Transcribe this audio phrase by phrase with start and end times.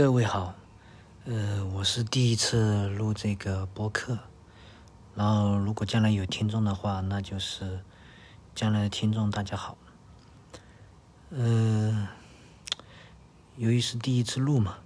[0.00, 0.54] 各位好，
[1.26, 4.18] 呃，我是第一次录这个播客，
[5.14, 7.80] 然后如果将来有听众的话，那就是
[8.54, 9.76] 将来的听众大家好。
[11.28, 12.08] 呃，
[13.58, 14.78] 由于是第一次录嘛，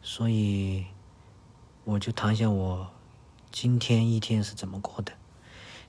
[0.00, 0.86] 所以
[1.82, 2.88] 我就谈一下我
[3.50, 5.12] 今天一天是怎么过的。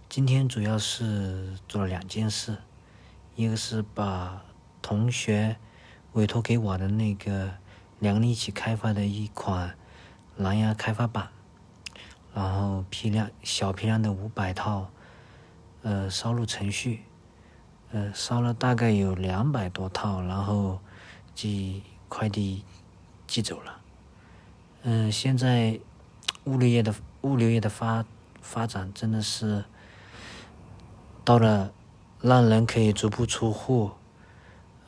[0.09, 2.57] 今天主要是做了两件事，
[3.35, 4.43] 一个是把
[4.81, 5.57] 同学
[6.13, 7.51] 委托给我的那个
[8.03, 9.75] 两个人一起开发的一款
[10.35, 11.29] 蓝牙开发板，
[12.35, 14.89] 然后批量小批量的五百套，
[15.83, 17.05] 呃，烧入程序，
[17.93, 20.81] 呃，烧了大概有两百多套，然后
[21.33, 22.65] 寄快递
[23.25, 23.79] 寄走了。
[24.81, 25.79] 嗯，现在
[26.43, 28.03] 物流业的物流业的发
[28.41, 29.63] 发展真的是。
[31.25, 31.71] 到了，
[32.19, 33.91] 让人可以足不出户，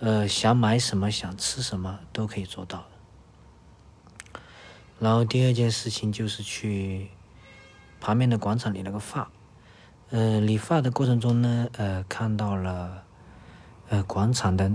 [0.02, 2.84] 呃，想买什么、想吃什么都可以做到。
[5.00, 7.10] 然后第二件事情就是去
[8.00, 9.30] 旁边的广场理了个发，
[10.10, 13.04] 呃，理发的过程中呢，呃，看到了，
[13.90, 14.72] 呃，广场的，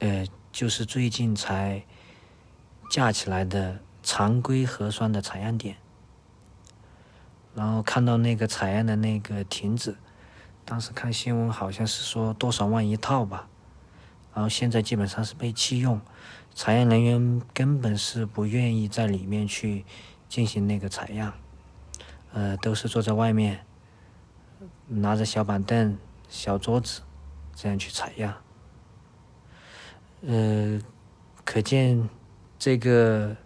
[0.00, 1.84] 呃，就是最近才
[2.90, 5.76] 架起来的常规核酸的采样点，
[7.54, 9.96] 然后看到那个采样的那个亭子。
[10.64, 13.48] 当时看新闻，好像是说多少万一套吧，
[14.34, 16.00] 然后现在基本上是被弃用，
[16.54, 19.84] 采样人员根本是不愿意在里面去
[20.28, 21.34] 进行那个采样，
[22.32, 23.66] 呃，都是坐在外面，
[24.88, 27.02] 拿着小板凳、小桌子，
[27.54, 28.34] 这样去采样，
[30.22, 30.80] 呃，
[31.44, 32.08] 可见
[32.58, 33.36] 这个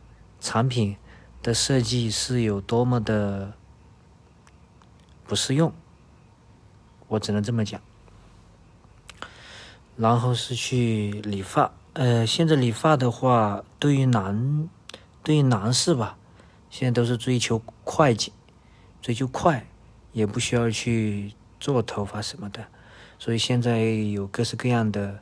[0.40, 0.96] 产品
[1.42, 3.54] 的设计是有多么的
[5.24, 5.72] 不适用。
[7.08, 7.80] 我只能这么讲，
[9.97, 11.72] 然后是去理发。
[11.94, 14.69] 呃，现在理发的话，对于男，
[15.22, 16.19] 对于男士吧，
[16.69, 18.30] 现在都是追求快捷，
[19.00, 19.66] 追求快，
[20.12, 22.66] 也不需要去做头发什么的。
[23.19, 25.20] 所以现在有各式各样的，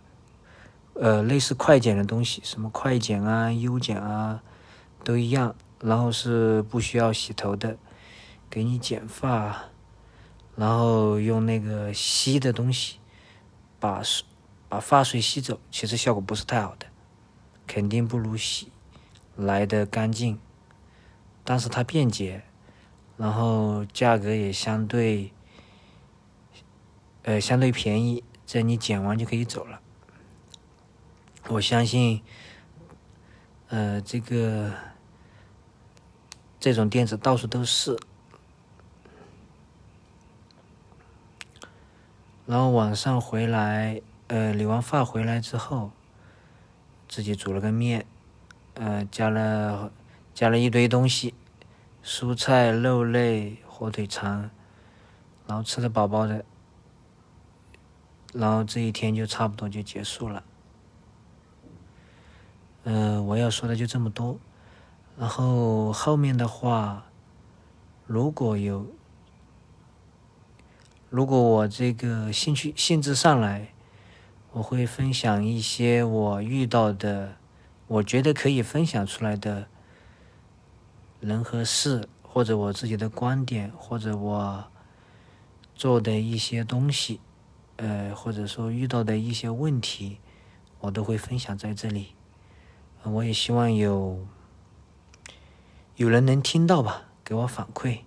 [0.94, 4.42] 呃，类似快剪的东西，什么快剪啊、优剪啊，
[5.04, 5.54] 都一样。
[5.80, 7.76] 然后是不需要洗头的，
[8.50, 9.66] 给你剪发。
[10.56, 12.98] 然后用那个吸的东西，
[13.78, 14.02] 把
[14.68, 16.86] 把发水吸走，其实效果不是太好的，
[17.66, 18.72] 肯定不如洗
[19.36, 20.38] 来的干净。
[21.44, 22.42] 但是它便捷，
[23.16, 25.32] 然后价格也相对，
[27.22, 28.24] 呃，相对便宜。
[28.46, 29.80] 这你剪完就可以走了。
[31.48, 32.22] 我相信，
[33.68, 34.72] 呃，这个
[36.60, 37.98] 这种店子到处都是。
[42.46, 45.90] 然后晚上回来，呃，理完发回来之后，
[47.08, 48.06] 自己煮了个面，
[48.74, 49.92] 呃，加了
[50.32, 51.34] 加了一堆东西，
[52.02, 54.50] 蔬菜、肉类、火腿肠，
[55.46, 56.44] 然后吃的饱饱的，
[58.32, 60.42] 然后这一天就差不多就结束了。
[62.84, 64.38] 嗯，我要说的就这么多，
[65.18, 67.04] 然后后面的话，
[68.06, 68.86] 如果有。
[71.10, 73.73] 如果我这个兴趣兴致上来，
[74.54, 77.34] 我会分享一些我遇到的，
[77.88, 79.66] 我觉得可以分享出来的
[81.18, 84.64] 人和事，或者我自己的观点，或者我
[85.74, 87.18] 做的一些东西，
[87.78, 90.20] 呃，或者说遇到的一些问题，
[90.78, 92.14] 我都会分享在这里。
[93.02, 94.24] 我也希望有
[95.96, 98.02] 有人能听到吧，给我反馈。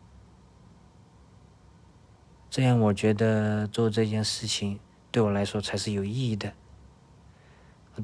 [2.50, 4.79] 这样，我觉得做这件事情
[5.17, 6.53] 对我来说才是有意义的。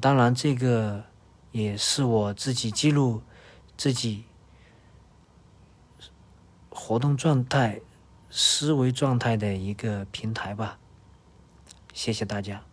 [0.00, 1.04] 当然，这个
[1.52, 3.22] 也是我自己记录
[3.76, 4.24] 自己
[6.70, 7.80] 活动状态、
[8.30, 10.80] 思维状态的一个平台吧。
[11.92, 12.64] 谢谢大家。